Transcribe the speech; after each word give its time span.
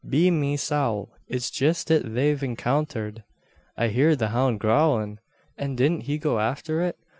Be 0.09 0.31
me 0.31 0.57
sowl 0.57 1.11
it's 1.27 1.51
jist 1.51 1.91
it 1.91 2.15
they've 2.15 2.41
encounthered. 2.41 3.23
I 3.77 3.89
heerd 3.89 4.17
the 4.17 4.29
hound 4.29 4.59
gowlin, 4.59 5.19
an 5.59 5.75
didn't 5.75 6.05
he 6.05 6.17
go 6.17 6.39
afther 6.39 6.81
it. 6.81 6.97